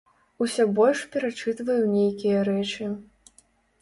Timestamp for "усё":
0.43-0.63